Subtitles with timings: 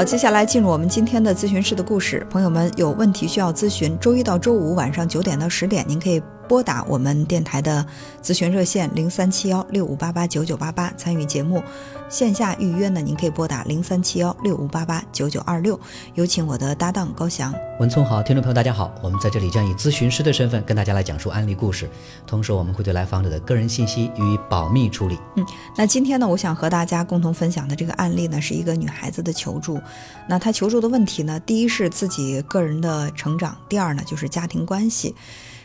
[0.00, 2.26] 好，接下来进入我们今天的咨询室的故事。
[2.30, 7.86] 朋友们有问题需要咨询，周一到周五晚上九点到十点，您可以拨打我们电台的
[8.20, 11.62] 咨询热线零三七幺六五八八九九八八参与节目。
[12.08, 15.78] 线下预约呢，您可以拨打零三七幺六五八八九九二六。
[16.14, 17.54] 有请我的搭档高翔。
[17.78, 21.88] 文聪好，听众朋友大家好，我们在这里将以咨询师的身份跟大家来讲述案例故事，
[22.26, 25.16] 同时我们会对来访者的个人信息予以保密处理。
[25.36, 25.46] 嗯，
[25.76, 29.80] 那今天呢，我想和大家共同分享的这个案例呢，是一个女孩子的求助。
[30.28, 35.14] 那她求助的问题呢，第一是自己个人的成长，第二呢就是家庭关系。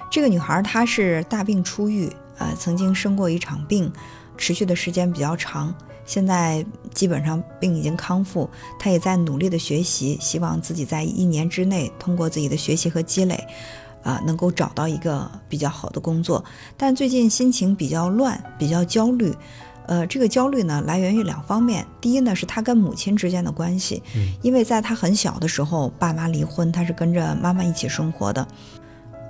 [0.10, 3.92] 这个女孩她是大病初愈，呃，曾经生过一场病，
[4.38, 5.74] 持续的时间比较长。
[6.06, 8.48] 现在基本上病已经康复，
[8.78, 13.44] 她也在努力的学习，希望自己在一年之内通过自己的学习和积累，
[14.04, 16.46] 啊，能够找到一个比较好的工作。
[16.78, 19.34] 但最近心情比较乱，比较焦虑，
[19.88, 21.84] 呃，这个焦虑呢来源于两方面。
[22.00, 24.04] 第一呢是他跟母亲之间的关系，
[24.44, 28.48] 因为在他很小的时候，爸妈离婚，他是跟着妈妈一起生活的。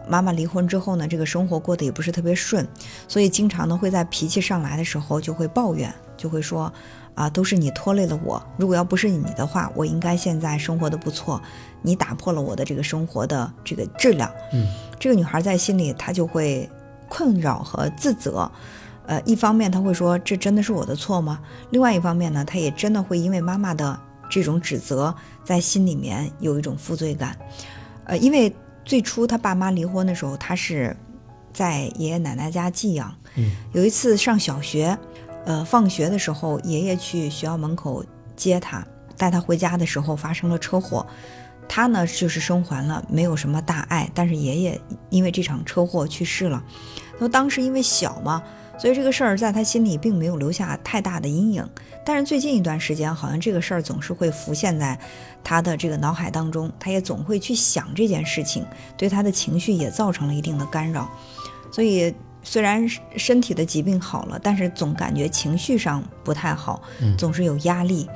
[0.08, 2.68] 妈妈离婚之后呢，这个生活过得也不是特别顺，
[3.08, 5.94] 所以经常呢会在脾气上来的时候就会抱怨。
[6.18, 6.72] 就会说，
[7.14, 8.42] 啊，都是你拖累了我。
[8.58, 11.42] 如果要不是你的话，我应该现在生活的不错。
[11.82, 14.32] 你打破了我的这个生活的这个质量。
[14.54, 14.66] 嗯，
[14.98, 16.70] 这个女孩在心里她就会
[17.10, 18.50] 困扰和自责。
[19.08, 21.42] 呃，一方面她会说，这真的是我的错吗？
[21.72, 27.38] 另外一方面呢，她也真的会因为妈妈的这种指责，在心里面有一种负罪感。
[28.06, 30.96] 呃，因为最初他爸妈离婚的时候，他是
[31.52, 33.14] 在爷爷奶奶家寄养。
[33.36, 34.98] 嗯，有一次上小学。
[35.48, 38.04] 呃，放学的时候，爷爷去学校门口
[38.36, 38.84] 接他，
[39.16, 41.06] 带他回家的时候发生了车祸，
[41.70, 46.64] 他呢就是生还了，没有什么大碍，但是爷爷因为这场车祸去世了。
[47.20, 48.42] 那当时因为小嘛，
[48.78, 51.68] 所以这个事儿在他心里并没有留下太大的阴影。
[52.06, 54.98] 但是最近一段时间，好像这个事儿总是会浮现在
[55.44, 58.66] 他的这个脑海当中，他也总会去想这件事情，
[58.98, 61.10] 对他的情绪也造成了一定的干扰，
[61.72, 62.14] 所以。
[62.48, 62.88] 虽然
[63.18, 66.80] 身体的疾病好了，但是总感觉情绪上不太好，
[67.18, 68.08] 总是有压力，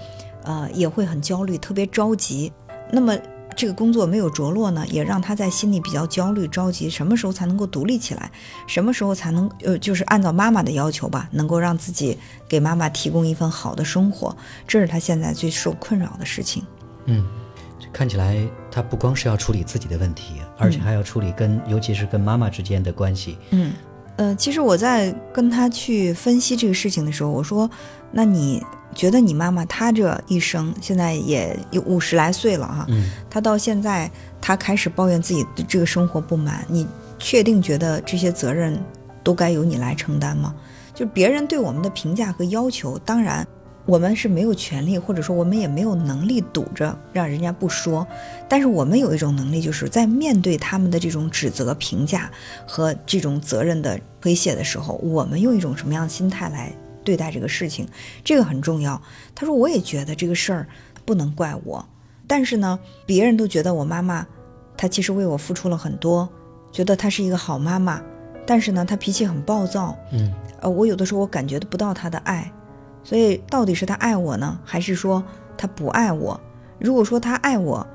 [0.44, 2.54] 呃，也会很焦虑，特别着急。
[2.92, 3.18] 那么
[3.60, 6.90] 这个工作没有着落呢，也让他在心里比较焦虑、着急。
[6.90, 8.32] 什么时候才能够独立起来？
[8.68, 14.34] 什么时候才能呃，就是按照妈妈的要求吧，能够让自己给妈妈提供一份好的生活？
[14.66, 16.64] 这是他现在最受困扰的事情。
[17.08, 17.28] 嗯，
[17.92, 23.38] 看起来他不光是要处理自己的问题，而且还要处理跟，尤其是跟妈妈之间的关系。
[23.50, 23.74] 嗯。
[24.20, 27.70] 呃，其实我在跟他去分析这个事情的时候，我说
[28.12, 28.62] ：“那你
[28.94, 32.86] 觉得你妈妈她这一生现在也有五十来岁了哈，
[33.30, 36.86] 她到现在她开始抱怨自己的这个生活不满，你
[37.18, 38.78] 确定觉得这些责任
[39.24, 40.54] 都该由你来承担吗？
[40.94, 43.48] 就别人对我们的评价和要求，当然。”
[43.90, 48.06] 我们是没有权利，或者说我们也没有能力堵着让人家不说，
[48.48, 52.30] 但是我们有一种能力，就是在面对他们的这种指责、评价
[52.68, 56.72] 和这种责任的推卸的时候，我们用一种什么样的心态来
[57.04, 57.88] 对待这个事情，
[58.24, 59.02] 这个很重要。
[59.34, 60.68] 他说：“我也觉得这个事儿
[61.04, 61.84] 不能怪我，
[62.28, 64.24] 但是呢，别人都觉得我妈妈，
[64.78, 66.30] 她其实为我付出了很多，
[66.72, 68.00] 觉得她是一个好妈妈，
[68.46, 72.52] 但是呢，她脾气很暴躁，嗯，呃，我有的时候我感觉不到她的爱。”
[73.04, 75.24] 所以，到底是他爱我呢，还是说
[75.58, 76.40] 他不爱我？
[76.80, 77.86] 如果说他爱我，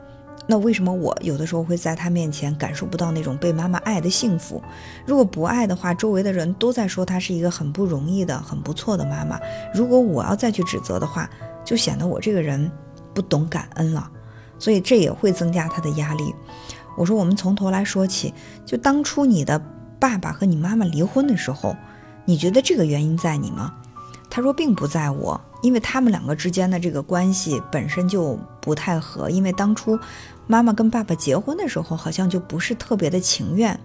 [0.47, 4.63] 那为什么我有的时候会在他面前感受不到那种被妈妈爱的幸福？
[5.07, 9.41] 如果不爱的话，周围的人都在说她是一个很不容易的、很不错的妈妈。
[9.73, 11.29] 如果我要再去指责的话，
[11.65, 12.71] 就显得我这个人
[13.15, 14.11] 不懂感恩了。
[14.59, 16.35] 所以这也会增加他的压力。
[16.97, 18.33] 我说，我们从头来说起，
[18.67, 19.61] 就当初你的
[19.99, 21.75] 爸爸和你妈妈离婚的时候，
[22.25, 23.75] 你觉得这个原因在你吗？
[24.35, 29.31] 他说并不在我，因为他们两个之间的这个关系本身就不太合。
[29.31, 29.97] 因为当初
[30.49, 33.79] 妈妈跟爸爸结婚的时候，好像就不是特别的情愿，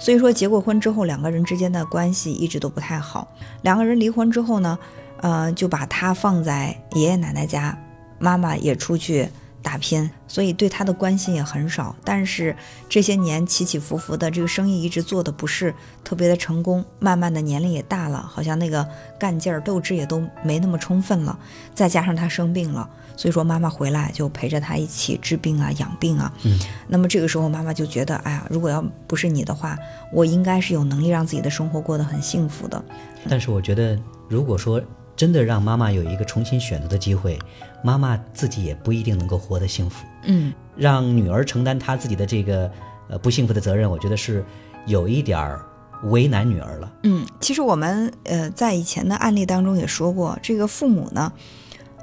[0.00, 3.28] 所以说结过婚之后，两个人之间的关系一直都不太好。
[3.62, 4.76] 两个人离婚之后呢，
[5.20, 7.78] 呃，就把他放在爷爷奶奶家，
[8.18, 9.28] 妈妈也出去。
[9.62, 11.94] 打拼，所以对他的关心也很少。
[12.04, 12.54] 但是
[12.88, 15.72] 这些年起起伏伏的，这个生意一直做的不是
[16.02, 16.84] 特别的成功。
[16.98, 18.86] 慢慢的年龄也大了，好像那个
[19.18, 21.38] 干劲儿、斗志也都没那么充分了。
[21.74, 26.32] 再加上他生病了，所以说妈妈回来就陪着他一起治病啊、养病啊。
[26.42, 26.58] 嗯。
[26.88, 29.78] 那么这个时候妈妈就觉得，哎呀，如果要不是你的话，
[30.12, 32.84] 我应该是有能力让自己的生活过得很幸福的。
[33.28, 33.96] 但是我觉得，
[34.28, 34.82] 如果说
[35.14, 37.38] 真的让妈妈有一个重新选择的机会。
[37.82, 42.70] 妈妈自己也不一定能够活得幸福，嗯，让女儿承担她自己的这个
[43.08, 44.44] 呃不幸福的责任，我觉得是
[44.86, 45.64] 有一点儿
[46.04, 46.92] 为难女儿了。
[47.02, 51.32] 嗯，其实我们呃在以前的案例当中也说过，这个父母呢，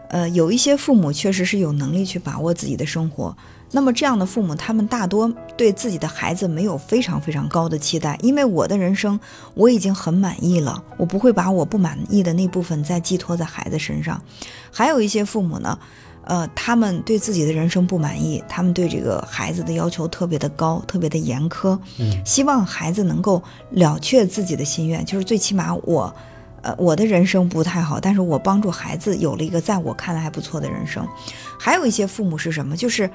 [0.10, 3.36] 呃，有一些父母确实是有能力去把握自己的生活，
[3.72, 9.20] 那么这样的父母，他们大多对自己的孩子没有非常非常高的期待，因为我的人生
[9.54, 14.22] 我已经很满意了，我不会把我不满意的那部分再寄托在孩子身上。
[14.72, 15.78] 还有一些父母呢，
[16.24, 26.14] 呃，他们对自己的人生不满意，他们对这个孩子的要求特别的高，特别的严苛，嗯，希望孩子能够了却自己的心愿，就是最起码我。
[26.62, 31.08] 呃，我的人生不太好，但是我帮助孩子有了一个在我看来还不错的人生。
[31.58, 32.76] 还有一些父母是什么？
[32.76, 33.10] 就是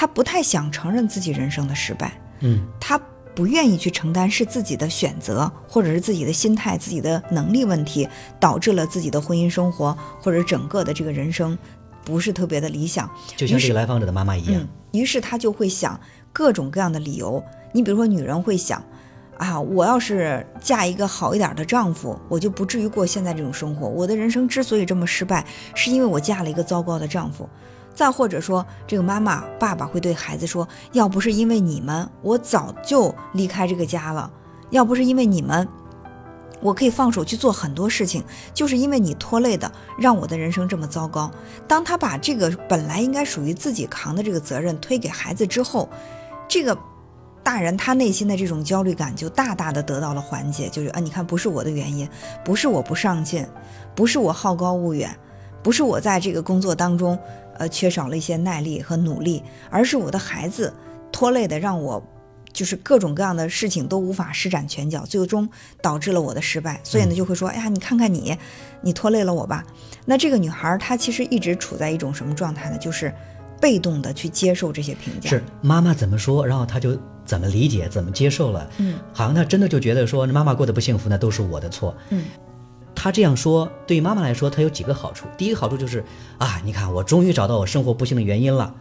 [0.00, 2.98] 他不太想承认自己人生的失败，嗯，他
[3.34, 8.08] 不愿意去承担是自己的选择，或者是自己的心态、自己的能力问题
[8.40, 11.58] 导致了自己的婚姻生活或者整个的这个人生
[12.02, 13.10] 不是特别的理想。
[13.36, 14.68] 就像这个来访者的妈妈一样嗯，，
[14.98, 16.00] 于是他就会想
[16.32, 17.44] 各种各样的理由。
[17.74, 18.82] 你比如说，女人会想。
[19.36, 23.86] 啊，我要是嫁一个好一点的丈夫，我就不至于过现在这种生活。
[23.86, 25.44] 我的人生之所以这么失败，
[25.74, 27.46] 是因为我嫁了一个糟糕的丈夫。
[27.94, 34.30] 再或者说，这个妈妈、爸爸会对孩子说：“要不是因为你们，我早就离开这个家了；
[34.70, 35.66] 要不是因为你们，
[36.60, 38.24] 我可以放手去做很多事情。
[38.54, 41.30] 就是因为你拖累的，让我的人生这么糟糕。”
[41.68, 45.88] 当他把这个本来应该属于自己扛的这个责任推给孩子之后，
[46.48, 46.76] 这个。
[47.42, 52.06] 大人他内心的这种焦虑感就大大的得到了缓解，就是啊，你看不是我的原因，
[52.44, 53.44] 不是我不上进，
[53.94, 55.10] 不是我好高骛远，
[55.62, 57.18] 不是我在这个工作当中
[57.60, 60.72] 呃缺少了一些耐力和努力，而是我的孩子
[61.12, 62.02] 拖累的让我
[62.52, 65.48] 就是各种各样的事情都无法施展拳脚，最终
[65.82, 66.80] 导致了我的失败。
[66.82, 68.36] 所以呢，就会说，哎呀，你看看你，
[68.80, 69.62] 你拖累了我吧。
[70.06, 72.78] 那这个女孩她其实一直处在一种什么状态呢？
[72.78, 73.14] 就是
[73.60, 75.28] 被动的去接受这些评价。
[75.28, 78.68] 是妈妈怎么说，然后她就怎么理解，怎么接受了。
[78.78, 81.94] 嗯，好像她真的就觉得说妈妈过得不幸福，那都是我的错。
[82.08, 82.24] 嗯，
[83.02, 85.26] 她这样说，对于妈妈来说，他有几个好处。
[85.38, 86.04] 第一个好处就是
[86.36, 88.74] 啊，你看我终于找到我生活不幸的原因了，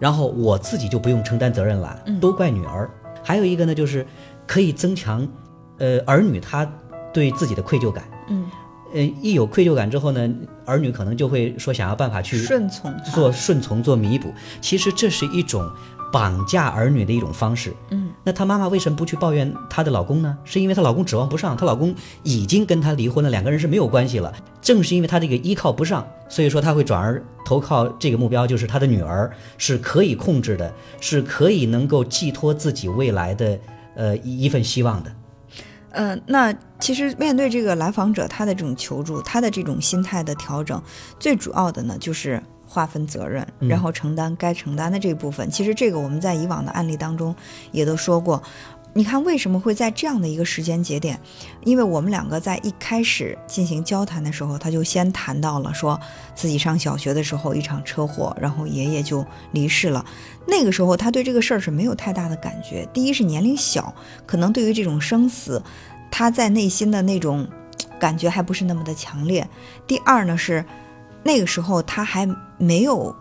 [0.00, 2.90] 然后我自己就不用承担责任了，嗯都怪女儿。
[3.22, 4.04] 还有一个呢，就是
[4.48, 5.24] 可以增强，
[5.78, 6.68] 呃，儿女他
[7.12, 8.02] 对自己的愧疚感。
[8.30, 8.50] 嗯，
[8.94, 10.28] 呃，一有愧疚感之后呢，
[10.66, 14.34] 儿女可能就会说想要办法去顺从做顺从、做弥补。
[14.60, 15.70] 其实这是一种
[16.12, 17.74] 绑架儿女的一种方式。
[17.90, 20.36] 嗯，那她妈妈为什么不去抱怨她的老公呢？
[20.44, 24.32] 是因为她老公指望不上，她老公已经跟她离婚了，两个人是没有关系了。
[24.60, 33.58] 正是因为她这个依靠不上，所以说她会转而投靠这个目标，就是她的女儿是可以控制的，是可以能够寄托自己未来的
[33.96, 35.12] 呃一一份希望的。
[35.90, 40.80] 呃，那其实面对这个来访者他的这种求助，他的这种心态的调整，
[41.18, 42.42] 最主要的呢就是
[42.72, 45.50] 划分责任，嗯然后承担该承担的这部分。
[45.50, 47.34] 其实这个我们在以往的案例当中
[47.70, 48.42] 也都说过。
[48.94, 51.18] 你看为什么会在这样的一个时间节点？
[51.64, 55.98] 因为我们两个在一开始进行交谈的时候，他就先谈到了说
[56.34, 60.04] 自己上小学的时候一场车祸，然后爷爷就离世了。
[60.46, 62.86] 那个时候他对这个事儿是没有太大的感觉。
[62.92, 63.94] 第一是年龄小，
[64.26, 65.62] 可能对于这种生死，
[66.10, 67.48] 他在内心的那种
[67.98, 69.48] 感觉还不是那么的强烈。
[69.86, 70.62] 第二呢是
[71.22, 72.28] 那个时候他还
[72.58, 73.14] 没有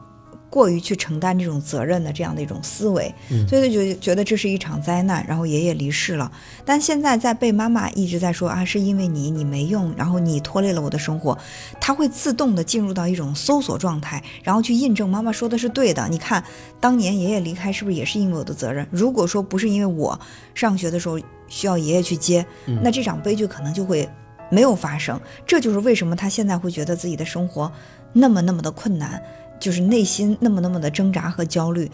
[0.49, 6.29] 过于去承担这种责任的这样的一种思维，嗯所以他就觉得这是一场灾难，然后爷爷离世了。
[6.65, 11.37] 但现在在被妈妈一直在说啊，是因为你你没用，然后你拖累了我的生活，
[11.79, 16.05] 他会自动的进入到一种搜索状态，然后去印证妈妈说的是对的。
[16.09, 16.43] 你看，
[16.81, 18.85] 当年爷爷离开是不是也是因为我的责任？
[18.91, 20.19] 如果说不是因为我
[20.53, 21.17] 上学的时候
[21.47, 22.45] 需要爷爷去接，
[22.83, 24.09] 那这场悲剧可能就会
[24.51, 25.19] 没有发生。
[25.47, 27.71] 这就是为什么他现在会觉得自己的生活
[28.13, 29.19] 那么那么的困难，
[29.59, 31.89] 就是内心那么那么的挣扎和焦虑。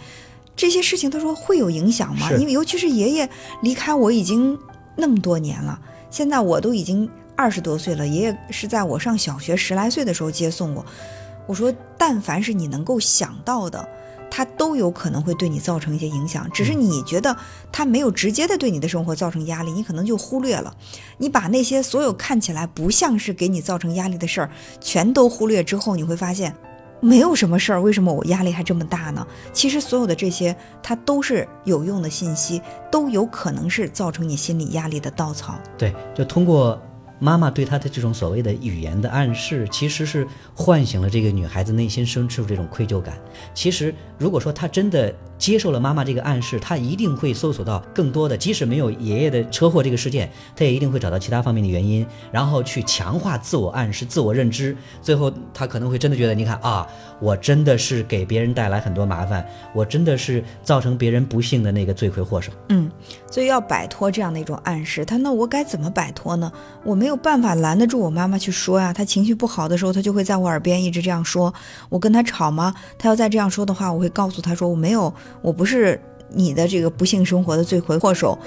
[0.56, 2.32] 这些事情他说会有影响吗？
[2.34, 3.30] 因为尤其是爷爷
[3.62, 4.58] 离开我已经
[4.96, 10.84] 那么多年了，现在我都已经二十多岁了，爷爷是在我上小学十来岁的时候接送我。
[11.46, 13.88] 我说，但凡是你能够想到的，
[14.38, 17.36] 它都有可能会对你造成一些影响，只是你觉得
[17.72, 20.72] 它没有直接的对你的生活造成压力，你可能就忽略了。
[21.17, 26.56] 你把那些所有看起来不像是给你造成压力的事儿，全都忽略之后，你会发现。
[27.00, 29.25] 没有什么事儿，为什么我压力还这么大呢？
[29.51, 35.60] 其实所有的这些，它都是有用的信息，都有可能是造成你心理压力的稻草。
[35.79, 36.79] 对，就通过
[37.20, 43.18] 妈妈对她的这种所谓的语言的暗示，其实是唤醒了这个女孩子内心深处这种愧疚感。
[43.54, 54.75] 其实，如果说她真的接受了妈妈这个暗示，他一定会搜索到更多的，即使没有爷爷的车祸这个事件，他也一定会找到其他方面的原因，然后去强化自我暗示、自我认知。
[55.01, 56.88] 最后，他可能会真的觉得，你看啊，
[57.20, 62.51] 我真的是给别人带来很多麻烦，我真的是造成别人不幸的那个罪魁祸首。
[62.70, 62.89] 嗯，
[63.29, 66.51] 所以要摆脱这样的一种暗示，他那我该怎么摆脱呢？
[66.84, 68.91] 我没有办法拦得住我妈妈去说呀。
[68.91, 71.53] 她情绪不好的时候，她就会在我耳边一直这样说。
[71.89, 72.74] 我跟她吵吗？
[72.98, 75.13] 她要再这样说的话，我会告诉她说我没有。
[75.42, 78.38] 我不是你的这个不幸生活的罪魁祸首。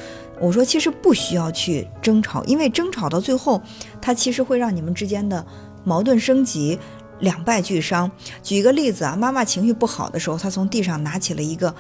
[0.41, 3.61] 我说，其实不需要去争吵，因为争吵到最后，
[4.01, 5.45] 它其实会让你们之间的
[5.85, 6.79] 矛盾升级，
[7.19, 8.11] 两败俱伤。
[8.43, 11.75] 举一个例子啊，妈妈情绪不好的时候，她从地上拿起了一个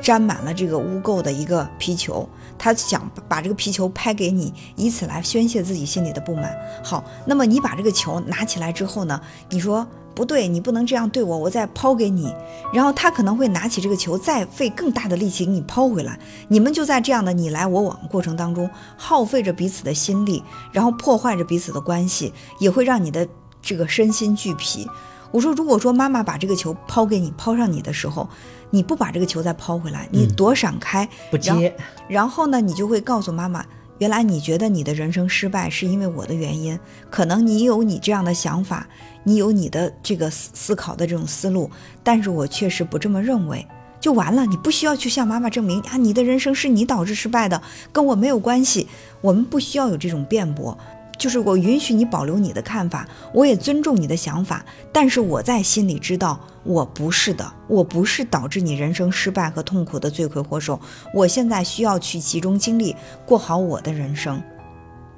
[0.00, 6.52] 沾满了这个污垢的一个皮球，她想把这个皮球拍给你，以此来宣泄自己心里的不满。
[6.82, 9.20] 好，那么你把这个球拿起来之后呢？
[9.50, 9.86] 你说。
[10.14, 12.34] 不对，你不能这样对我，我再抛给你，
[12.72, 16.18] 然后他可能会拿起这个球，再费更大的力气给你抛回来。
[16.48, 23.28] 你们就在这样的你来我往过程当中，耗费着彼此的心力，然后破坏着彼此的关系，也会让你的
[23.62, 24.88] 这个身心俱疲。
[25.30, 28.28] 我说，如果说妈妈把这个球抛给你，抛上你的时候，
[28.70, 31.76] 你不把这个球再抛回来，你躲闪开，不接，
[32.08, 33.64] 然后呢，你就会告诉妈妈。
[33.98, 36.78] 原来你觉得你的人生失败是因为我的原因，
[37.10, 38.86] 可能你有你这样的想法，
[39.24, 41.70] 你有你的这个思思考的这种思路，
[42.02, 43.66] 但是我确实不这么认为，
[44.00, 44.46] 就完了。
[44.46, 47.60] 你不需要去向妈妈证明啊，你的人生是你导致失败的，
[47.92, 48.86] 跟我没有关系。
[49.20, 50.78] 我们不需要有这种辩驳。
[51.18, 60.80] 就是我允许你保留你的看法，我也尊重你的想法，但是我在心里知道我不是的，我不是导致你人生失败和痛苦的罪魁祸首。
[61.12, 62.94] 我现在需要去集中精力
[63.26, 64.40] 过好我的人生。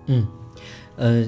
[0.07, 0.27] 嗯，
[0.97, 1.27] 呃，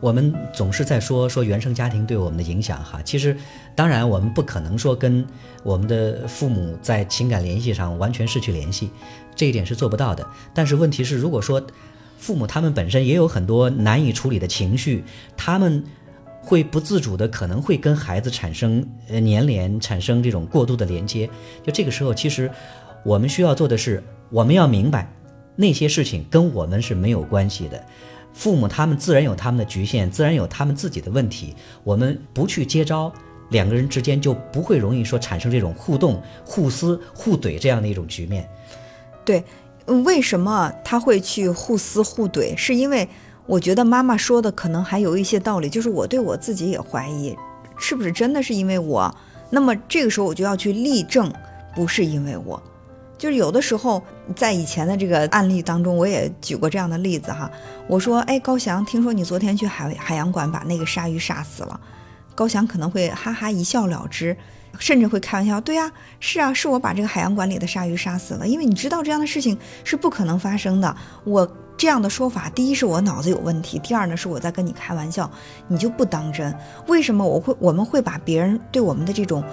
[0.00, 3.36] 我们总是在说说原生家庭对我们的影响哈，其实
[3.76, 5.24] 当然我们不可能说跟
[5.62, 8.90] 我们的父母在情感联系上完全失去联系，
[9.36, 10.26] 这一点是做不到的。
[10.52, 11.62] 但是问题是，如果说
[12.18, 15.04] 父母他们本身也有很多难以处理的情绪，
[15.36, 15.82] 他们
[16.42, 21.30] 会不自主的可能会跟孩子产生呃粘连，产生这种过度的连接。
[21.64, 22.50] 就这个时候，其实
[23.04, 25.10] 我们需要做的是，我们要明白
[25.54, 27.82] 那些事情跟我们是没有关系的。
[28.32, 31.54] 父母他们自然有他们的局限，自然有他们自己的问题。
[31.84, 33.12] 我们不去接招，
[33.50, 38.48] 两个人之间就不会容易说产生这种互动、互撕、互怼这样的一种局面。
[39.24, 39.42] 对。
[40.04, 42.56] 为什么他会去互撕互怼？
[42.56, 43.08] 是因为
[43.46, 47.36] 我觉得妈妈说的可能还有一些道理，就是我对我自己也怀疑，
[47.78, 49.14] 是不是真的是因为我？
[49.50, 51.32] 那么这个时候我就要去立证，
[51.74, 52.62] 不是因为我。
[53.16, 54.00] 就是有的时候
[54.36, 57.50] 在以前的这个案例当中，我也举过这样的例子哈。
[57.88, 61.80] 我说，哎，高翔，听说你昨天去海海洋馆把那个鲨鱼杀死了，
[62.34, 64.36] 高翔可能会哈哈一笑了之。
[64.78, 70.96] 甚至会开玩笑，对呀，是啊，是我把这个海洋馆里的鲨鱼杀死了，因为你知道这样的事情是不可能发生的。
[71.24, 75.30] 我这样的说法，第一是我脑子有问题，第二呢是我在跟你开玩笑，
[75.68, 76.52] 你就不当真。
[76.86, 79.44] 为什么我会我们会把别人对我们的这种，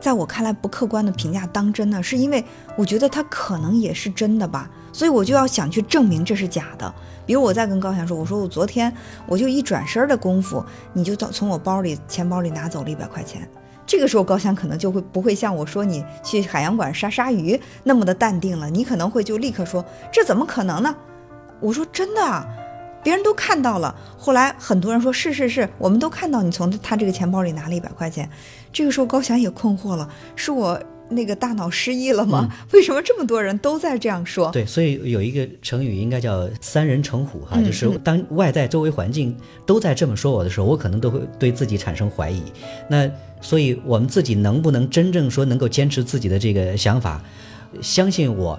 [0.00, 2.02] 在我看来不客观的评价当真呢？
[2.02, 2.44] 是因为
[2.76, 6.92] 我觉得他可能也是真的吧，所以我就要想去证明这是假的。
[7.24, 8.92] 比如我在跟高翔说，我说我昨天
[9.26, 13.48] 我就一转身的功夫，你就到从我包里钱包里拿走了一百块钱。
[13.90, 20.94] 这个时候，高翔可能就会不会像我说你去海洋馆杀鲨鱼那么的淡定了，你可能会就立刻说这怎么可能呢？
[21.58, 22.46] 我说真的，
[23.02, 23.92] 别人都看到了。
[24.16, 28.30] 后来很多人说是是是，我们都看到你从他这个钱包里拿了一百块钱。
[28.72, 30.80] 这个时候，高翔也困惑了，是我。
[31.10, 32.48] 那个大脑失忆了吗？
[32.72, 34.50] 为什么这么多人都在这样说？
[34.52, 39.36] 对，所以有一个成语应该叫“三人成虎”哈，就是当外在周围环境
[39.66, 42.42] 都在这么说我的时候，我可能都会对自己产生怀疑。
[42.88, 47.22] 那所以我们自己能不能真正说能够坚持自己的这个想法，
[47.82, 48.58] 相信我？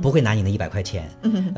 [0.00, 1.08] 不会拿你那一百块钱，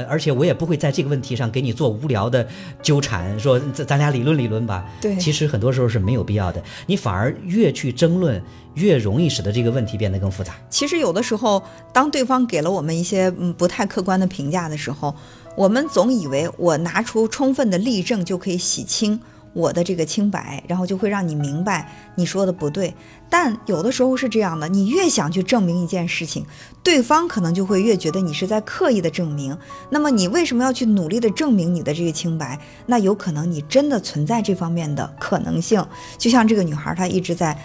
[0.09, 2.47] 而且我也不会在这个问题上给你做无聊的
[2.83, 4.85] 纠缠，说咱咱俩理论理论吧。
[5.01, 8.43] 对，其实很多时候是没有必要的，你反而越去争论，
[8.75, 10.55] 越容易使得这个问题变得更复杂。
[10.69, 11.63] 其实有的时候，
[11.93, 15.15] 当对方给了我们一些嗯不太客观的评价的时候，
[15.57, 19.21] 我们总以为我拿出充分的例证就可以洗清。
[19.55, 22.93] 我的这个清白，然后就会让你明白你说的不对。
[23.31, 26.45] 但有的时候是这样的，你越想去证明一件事情，
[26.83, 29.57] 对方可能就会越觉得你是在刻意的证明。
[29.89, 32.61] 那么你为什么要去努力的证明你的这个清白？
[32.87, 35.85] 那有可能你真的存在这方面的可能性。
[36.19, 37.57] 就像这个女孩，她一直在。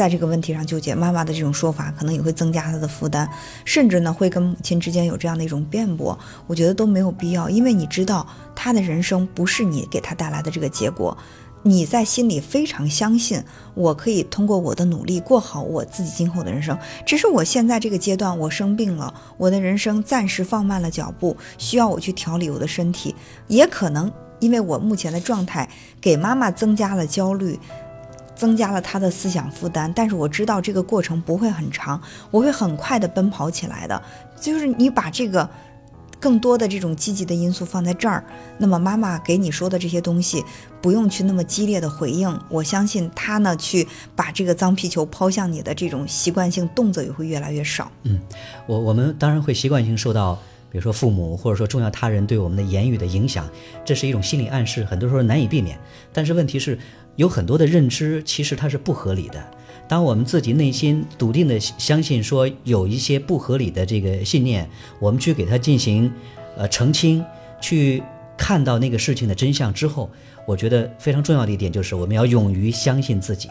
[0.00, 3.28] 在这个问题上纠结，妈妈的这种说法可能也会增加她的负担，
[3.66, 6.18] 甚至呢会跟母亲之间有这样的一种辩驳。
[6.46, 8.26] 我觉得都没有必要，因为你知道
[8.56, 11.14] 她的人生不是你给她带来的这个结果，
[11.62, 16.78] 你在心里非常相信，我可以通过我的努力过好我自己今后的人生。
[17.04, 23.14] 只是我现在这个阶段，我生病了，我的人生暂时放慢了脚步，需要我去调理我的身体。
[23.48, 25.68] 也可能因为我目前的状态，
[26.00, 27.58] 给妈妈增加了焦虑，
[28.40, 29.92] 增加了他的思想负担。
[29.94, 34.02] 但是我知道这个过程不会很长，我会很快的奔跑起来的。
[34.40, 35.48] 就是你把这个。
[36.22, 38.22] 更多的这种积极的因素放在这儿，
[38.58, 40.44] 那么妈妈给你说的这些东西，
[40.82, 42.38] 不用去那么激烈的回应。
[42.50, 47.90] 我相信他呢，去把这个脏皮球抛向你的这种习惯性动作也会越来越少。
[48.02, 48.20] 嗯，
[48.66, 50.38] 我我们当然会习惯性受到，
[50.70, 53.48] 比如说父母或者说重要他人对我们的言语的影响，
[53.84, 55.78] 这是一种心理暗示，很多时候难以避免。
[56.12, 56.78] 但是问题是，
[57.16, 59.44] 有很多的认知其实它是不合理的。
[59.88, 64.68] 当我们自己内心笃定的相信说有一些不合理的这个信念，
[65.00, 66.12] 我们去给它进行，
[66.56, 67.24] 呃澄清，
[67.60, 68.00] 去
[68.38, 70.08] 看到那个事情的真相之后，
[70.46, 73.50] 我觉得非常重要的一点就是我们要勇于相信自己。